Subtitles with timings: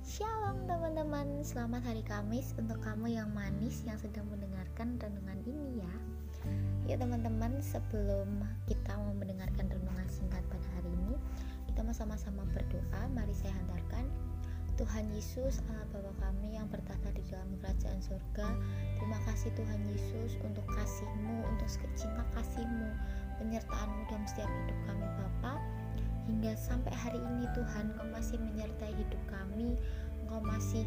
[0.00, 5.94] Shalom teman-teman, selamat hari Kamis untuk kamu yang manis yang sedang mendengarkan renungan ini ya.
[6.88, 11.20] Ya teman-teman, sebelum kita mau mendengarkan renungan singkat pada hari ini,
[11.68, 13.12] kita mau sama-sama berdoa.
[13.12, 14.08] Mari saya hantarkan
[14.74, 18.48] Tuhan Yesus Allah Bapa kami yang bertata di dalam kerajaan surga
[18.98, 22.90] Terima kasih Tuhan Yesus untuk kasihmu, untuk cinta kasihmu
[23.38, 25.03] Penyertaanmu dalam setiap hidup kami
[26.44, 29.80] Hingga sampai hari ini Tuhan Engkau masih menyertai hidup kami.
[30.20, 30.84] Engkau masih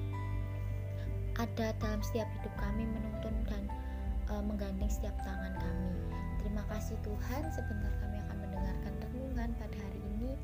[1.33, 3.65] ada dalam setiap hidup kami menuntun dan
[4.29, 5.97] e, menggandeng setiap tangan kami.
[6.37, 7.41] Terima kasih Tuhan.
[7.49, 10.37] Sebentar kami akan mendengarkan renungan pada hari ini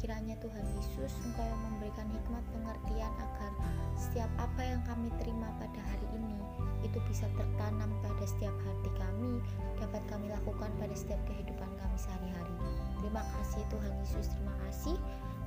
[0.00, 3.52] Kiranya Tuhan Yesus Engkau yang memberikan hikmat pengertian agar
[4.00, 6.40] setiap apa yang kami terima pada hari ini
[6.80, 9.44] itu bisa tertanam pada setiap hati kami
[9.76, 12.56] dapat kami lakukan pada setiap kehidupan kami sehari-hari.
[12.96, 14.96] Terima kasih Tuhan Yesus, terima kasih.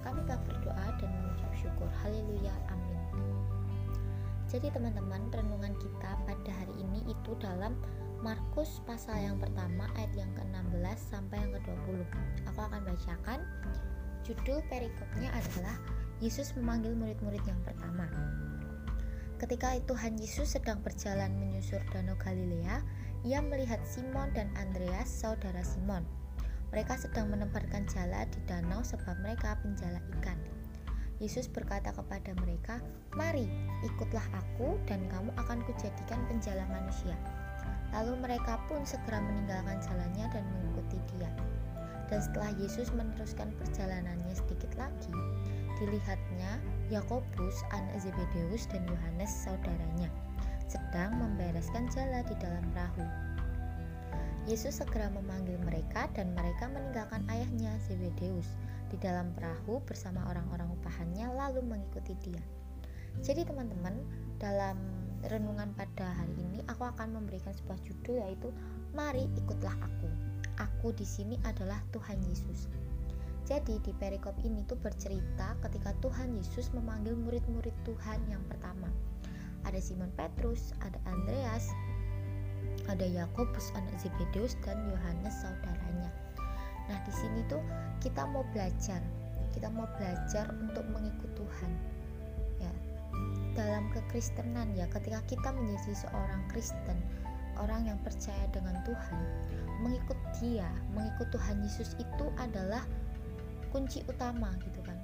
[0.06, 1.90] Kami telah berdoa dan mengucap syukur.
[2.06, 2.54] Haleluya.
[2.70, 3.02] Amin.
[4.54, 7.74] Jadi teman-teman, renungan kita pada hari ini itu dalam
[8.22, 12.06] Markus pasal yang pertama ayat yang ke-16 sampai yang ke-20.
[12.54, 13.42] Aku akan bacakan
[14.24, 15.76] Judul perikopnya adalah
[16.24, 18.08] Yesus memanggil murid-murid yang pertama.
[19.36, 22.80] Ketika Tuhan Yesus sedang berjalan menyusur Danau Galilea,
[23.28, 26.08] ia melihat Simon dan Andreas, saudara Simon.
[26.72, 30.40] Mereka sedang menebarkan jala di danau sebab mereka penjala ikan.
[31.22, 32.80] Yesus berkata kepada mereka,
[33.14, 33.46] "Mari,
[33.86, 37.14] ikutlah aku dan kamu akan kujadikan penjala manusia."
[37.94, 41.30] Lalu mereka pun segera meninggalkan jalannya dan mengikuti dia.
[42.14, 45.10] Dan setelah Yesus meneruskan perjalanannya sedikit lagi,
[45.82, 46.62] dilihatnya
[46.94, 50.14] Yakobus, anak Zebedeus dan Yohanes saudaranya
[50.70, 53.02] sedang membereskan jala di dalam perahu.
[54.46, 58.46] Yesus segera memanggil mereka dan mereka meninggalkan ayahnya Zebedeus
[58.94, 62.46] di dalam perahu bersama orang-orang upahannya lalu mengikuti dia.
[63.26, 63.98] Jadi teman-teman,
[64.38, 64.78] dalam
[65.34, 68.54] renungan pada hari ini aku akan memberikan sebuah judul yaitu
[68.94, 70.33] Mari ikutlah aku.
[70.62, 72.70] Aku di sini adalah Tuhan Yesus.
[73.44, 78.88] Jadi di perikop ini tuh bercerita ketika Tuhan Yesus memanggil murid-murid Tuhan yang pertama.
[79.66, 81.74] Ada Simon Petrus, ada Andreas,
[82.88, 86.12] ada Yakobus anak Zebedeus dan Yohanes saudaranya.
[86.88, 87.64] Nah, di sini tuh
[88.04, 89.00] kita mau belajar.
[89.56, 91.72] Kita mau belajar untuk mengikut Tuhan.
[92.60, 92.72] Ya.
[93.54, 96.98] Dalam kekristenan ya, ketika kita menjadi seorang Kristen,
[97.60, 99.22] orang yang percaya dengan Tuhan,
[99.84, 102.86] mengikut Dia, mengikut Tuhan Yesus itu adalah
[103.74, 104.98] kunci utama gitu kan.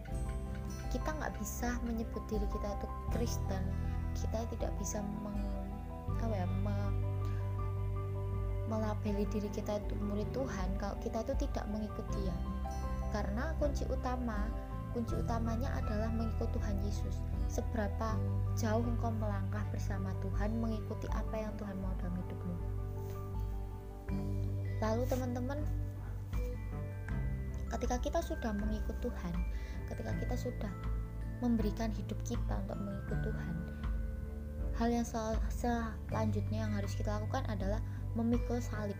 [0.90, 3.64] Kita nggak bisa menyebut diri kita itu Kristen,
[4.18, 5.38] kita tidak bisa meng,
[6.18, 6.78] apa ya, me,
[8.70, 12.36] melabeli diri kita itu murid Tuhan kalau kita itu tidak mengikut Dia.
[13.09, 14.46] Karena kunci utama,
[14.94, 17.18] kunci utamanya adalah mengikut Tuhan Yesus
[17.50, 18.14] seberapa
[18.54, 22.56] jauh engkau melangkah bersama Tuhan mengikuti apa yang Tuhan mau dalam hidupmu?
[24.80, 25.59] Lalu teman-teman
[27.74, 29.34] ketika kita sudah mengikut Tuhan
[29.90, 30.72] ketika kita sudah
[31.42, 33.56] memberikan hidup kita untuk mengikut Tuhan
[34.80, 37.84] hal yang sel selanjutnya yang harus kita lakukan adalah
[38.16, 38.96] memikul salib.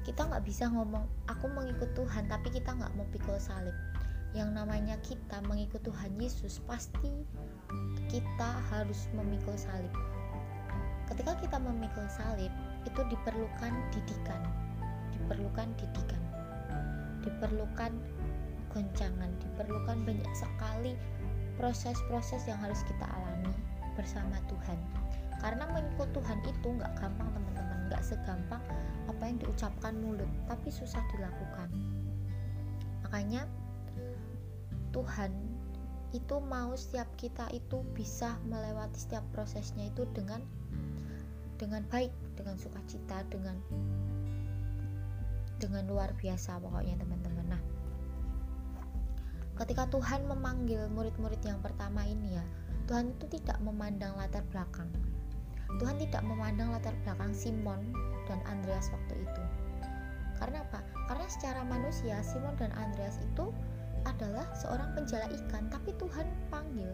[0.00, 3.76] Kita nggak bisa ngomong aku mengikut Tuhan tapi kita nggak mau pikul salib
[4.30, 7.10] yang namanya kita mengikut Tuhan Yesus pasti
[8.06, 9.90] kita harus memikul salib.
[11.10, 12.50] Ketika kita memikul salib
[12.86, 14.42] itu diperlukan didikan.
[15.10, 16.22] Diperlukan didikan.
[17.26, 17.92] Diperlukan
[18.70, 19.30] goncangan.
[19.42, 20.94] Diperlukan banyak sekali
[21.58, 23.54] proses-proses yang harus kita alami
[23.98, 24.78] bersama Tuhan.
[25.42, 27.78] Karena mengikut Tuhan itu nggak gampang teman-teman.
[27.90, 28.62] Nggak segampang
[29.10, 31.68] apa yang diucapkan mulut tapi susah dilakukan.
[33.02, 33.42] Makanya
[34.90, 35.30] Tuhan
[36.10, 40.42] itu mau setiap kita itu bisa melewati setiap prosesnya itu dengan
[41.54, 43.60] dengan baik, dengan sukacita, dengan
[45.60, 47.46] dengan luar biasa pokoknya teman-teman.
[47.52, 47.62] Nah,
[49.60, 52.44] ketika Tuhan memanggil murid-murid yang pertama ini ya,
[52.88, 54.88] Tuhan itu tidak memandang latar belakang.
[55.78, 57.92] Tuhan tidak memandang latar belakang Simon
[58.26, 59.42] dan Andreas waktu itu.
[60.40, 60.80] Karena apa?
[61.06, 63.52] Karena secara manusia Simon dan Andreas itu
[64.04, 66.88] adalah seorang penjala ikan, tapi Tuhan panggil,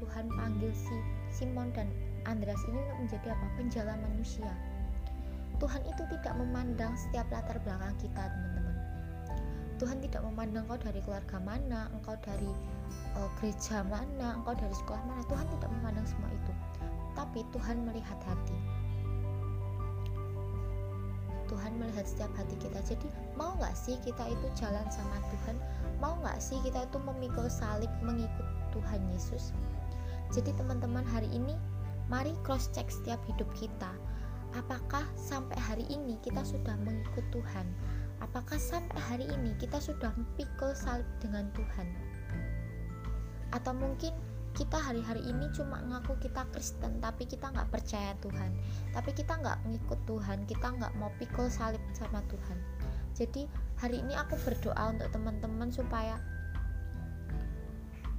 [0.00, 0.96] Tuhan panggil si
[1.32, 1.88] Simon dan
[2.28, 3.46] Andreas ini menjadi apa?
[3.56, 4.50] Penjala manusia.
[5.60, 8.76] Tuhan itu tidak memandang setiap latar belakang kita, teman-teman.
[9.80, 12.52] Tuhan tidak memandang engkau dari keluarga mana, engkau dari
[13.16, 15.22] uh, gereja mana, engkau dari sekolah mana.
[15.28, 16.52] Tuhan tidak memandang semua itu.
[17.16, 18.58] Tapi Tuhan melihat hati.
[21.48, 22.80] Tuhan melihat setiap hati kita.
[22.84, 23.08] Jadi
[23.40, 25.56] mau nggak sih kita itu jalan sama Tuhan?
[25.96, 28.44] Mau nggak sih kita itu memikul salib mengikut
[28.76, 29.56] Tuhan Yesus?
[30.28, 31.56] Jadi teman-teman hari ini
[32.12, 33.88] mari cross check setiap hidup kita.
[34.52, 37.64] Apakah sampai hari ini kita sudah mengikut Tuhan?
[38.20, 41.88] Apakah sampai hari ini kita sudah memikul salib dengan Tuhan?
[43.56, 44.12] Atau mungkin
[44.52, 48.52] kita hari-hari ini cuma ngaku kita Kristen tapi kita nggak percaya Tuhan?
[48.92, 52.60] Tapi kita nggak ngikut Tuhan kita nggak mau pikul salib sama Tuhan
[53.14, 53.46] jadi
[53.78, 56.18] hari ini aku berdoa untuk teman-teman supaya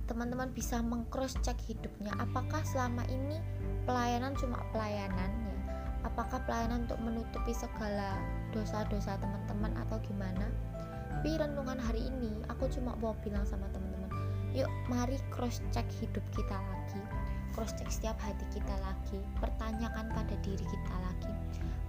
[0.10, 2.12] teman-teman bisa mengcross check hidupnya.
[2.20, 3.40] Apakah selama ini
[3.88, 5.58] pelayanan cuma pelayanan ya?
[6.04, 8.20] Apakah pelayanan untuk menutupi segala
[8.52, 10.50] dosa-dosa teman-teman atau gimana?
[11.12, 13.92] Tapi renungan hari ini aku cuma mau bilang sama teman-teman
[14.52, 17.02] yuk mari cross check hidup kita lagi.
[17.56, 19.20] Cross check setiap hati kita lagi.
[19.40, 21.34] Pertanyakan pada diri kita lagi.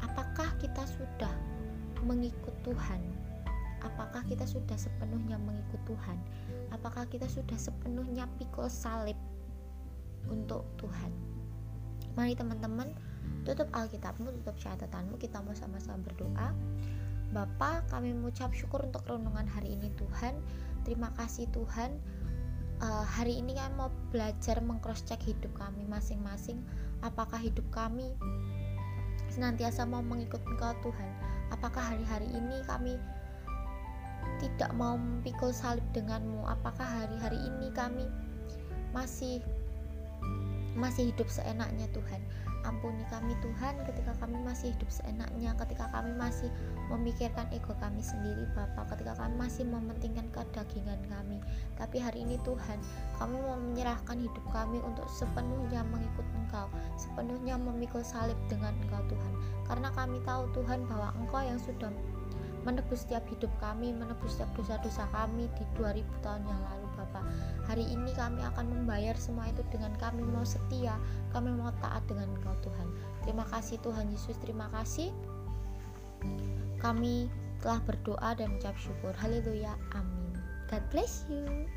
[0.03, 1.35] Apakah kita sudah
[2.03, 3.01] mengikut Tuhan?
[3.83, 6.19] Apakah kita sudah sepenuhnya mengikut Tuhan?
[6.71, 9.19] Apakah kita sudah sepenuhnya pikul salib
[10.31, 11.11] untuk Tuhan?
[12.15, 12.95] Mari teman-teman
[13.43, 16.55] tutup Alkitabmu tutup catatanmu kita mau sama-sama berdoa.
[17.33, 20.37] Bapak kami mengucap syukur untuk renungan hari ini Tuhan.
[20.87, 21.97] Terima kasih Tuhan.
[22.83, 26.61] Uh, hari ini kami mau belajar mengcross check hidup kami masing-masing.
[27.03, 28.15] Apakah hidup kami
[29.33, 32.97] senantiasa mau mengikut engkau Tuhan apakah hari-hari ini kami
[34.41, 36.43] tidak mau memikul salib denganmu?
[36.49, 38.09] Apakah hari-hari ini kami
[38.97, 39.45] masih
[40.73, 42.21] masih hidup seenaknya Tuhan
[42.63, 46.47] Ampuni kami Tuhan ketika kami masih hidup seenaknya, ketika kami masih
[46.89, 51.43] memikirkan ego kami sendiri Bapak, ketika kami masih mementingkan kedagingan kami.
[51.75, 52.79] Tapi hari ini Tuhan,
[53.19, 59.33] kami mau menyerahkan hidup kami untuk sepenuhnya mengikut Engkau, sepenuhnya memikul salib dengan Engkau Tuhan.
[59.67, 61.91] Karena kami tahu Tuhan bahwa Engkau yang sudah
[62.63, 67.29] menebus setiap hidup kami, menebus setiap dosa-dosa kami di 2000 tahun yang lalu Bapak.
[67.69, 70.97] Hari ini kami akan membayar semua itu dengan kami mau setia,
[71.37, 72.89] kami mau taat dengan Engkau Tuhan.
[73.23, 75.13] Terima kasih Tuhan Yesus, terima kasih.
[76.81, 77.29] Kami
[77.61, 79.13] telah berdoa dan mengucap syukur.
[79.15, 79.77] Haleluya.
[79.95, 80.35] Amin.
[80.73, 81.69] God bless you.